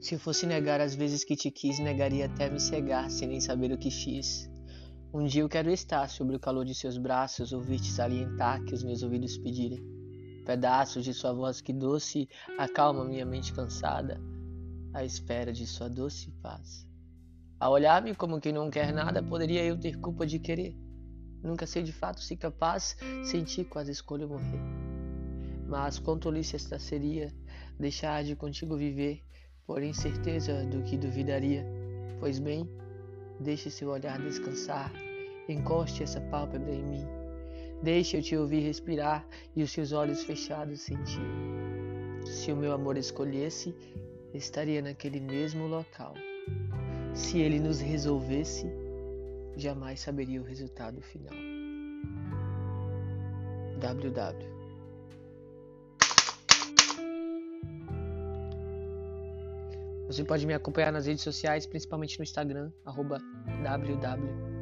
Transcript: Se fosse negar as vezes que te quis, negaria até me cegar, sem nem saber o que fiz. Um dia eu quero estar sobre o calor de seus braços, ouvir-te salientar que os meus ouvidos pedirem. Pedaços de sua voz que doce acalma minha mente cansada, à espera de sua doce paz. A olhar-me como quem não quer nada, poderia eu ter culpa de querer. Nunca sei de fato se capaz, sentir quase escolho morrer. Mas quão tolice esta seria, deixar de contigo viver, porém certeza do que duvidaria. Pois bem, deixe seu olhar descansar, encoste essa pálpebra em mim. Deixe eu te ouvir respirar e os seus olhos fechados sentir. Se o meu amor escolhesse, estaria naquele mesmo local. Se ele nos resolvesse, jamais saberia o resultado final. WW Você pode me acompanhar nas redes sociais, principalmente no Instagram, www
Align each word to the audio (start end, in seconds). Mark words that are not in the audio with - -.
Se 0.00 0.16
fosse 0.16 0.46
negar 0.46 0.80
as 0.80 0.94
vezes 0.94 1.24
que 1.24 1.36
te 1.36 1.50
quis, 1.50 1.78
negaria 1.78 2.24
até 2.24 2.48
me 2.48 2.58
cegar, 2.58 3.10
sem 3.10 3.28
nem 3.28 3.38
saber 3.38 3.70
o 3.70 3.76
que 3.76 3.90
fiz. 3.90 4.50
Um 5.12 5.26
dia 5.26 5.42
eu 5.42 5.48
quero 5.48 5.70
estar 5.70 6.08
sobre 6.08 6.34
o 6.34 6.40
calor 6.40 6.64
de 6.64 6.74
seus 6.74 6.96
braços, 6.96 7.52
ouvir-te 7.52 7.90
salientar 7.90 8.64
que 8.64 8.72
os 8.72 8.82
meus 8.82 9.02
ouvidos 9.02 9.36
pedirem. 9.36 9.84
Pedaços 10.46 11.04
de 11.04 11.12
sua 11.12 11.34
voz 11.34 11.60
que 11.60 11.74
doce 11.74 12.26
acalma 12.58 13.04
minha 13.04 13.26
mente 13.26 13.52
cansada, 13.52 14.18
à 14.94 15.04
espera 15.04 15.52
de 15.52 15.66
sua 15.66 15.90
doce 15.90 16.30
paz. 16.42 16.88
A 17.58 17.68
olhar-me 17.68 18.14
como 18.14 18.40
quem 18.40 18.54
não 18.54 18.70
quer 18.70 18.94
nada, 18.94 19.22
poderia 19.22 19.62
eu 19.62 19.78
ter 19.78 19.98
culpa 20.00 20.26
de 20.26 20.38
querer. 20.38 20.74
Nunca 21.42 21.66
sei 21.66 21.82
de 21.82 21.92
fato 21.92 22.22
se 22.22 22.38
capaz, 22.38 22.96
sentir 23.22 23.66
quase 23.66 23.92
escolho 23.92 24.30
morrer. 24.30 24.60
Mas 25.68 25.98
quão 25.98 26.18
tolice 26.18 26.56
esta 26.56 26.78
seria, 26.78 27.30
deixar 27.78 28.24
de 28.24 28.34
contigo 28.34 28.78
viver, 28.78 29.22
porém 29.70 29.92
certeza 29.92 30.64
do 30.64 30.82
que 30.82 30.96
duvidaria. 30.96 31.64
Pois 32.18 32.40
bem, 32.40 32.68
deixe 33.38 33.70
seu 33.70 33.90
olhar 33.90 34.20
descansar, 34.20 34.92
encoste 35.48 36.02
essa 36.02 36.20
pálpebra 36.22 36.72
em 36.74 36.82
mim. 36.82 37.06
Deixe 37.80 38.16
eu 38.16 38.22
te 38.22 38.36
ouvir 38.36 38.64
respirar 38.64 39.24
e 39.54 39.62
os 39.62 39.70
seus 39.70 39.92
olhos 39.92 40.24
fechados 40.24 40.80
sentir. 40.80 41.22
Se 42.26 42.50
o 42.50 42.56
meu 42.56 42.72
amor 42.72 42.96
escolhesse, 42.96 43.72
estaria 44.34 44.82
naquele 44.82 45.20
mesmo 45.20 45.68
local. 45.68 46.14
Se 47.14 47.38
ele 47.38 47.60
nos 47.60 47.80
resolvesse, 47.80 48.66
jamais 49.56 50.00
saberia 50.00 50.40
o 50.40 50.44
resultado 50.44 51.00
final. 51.00 51.36
WW 53.78 54.59
Você 60.10 60.24
pode 60.24 60.44
me 60.44 60.52
acompanhar 60.52 60.90
nas 60.90 61.06
redes 61.06 61.22
sociais, 61.22 61.66
principalmente 61.66 62.18
no 62.18 62.24
Instagram, 62.24 62.72
www 63.62 64.59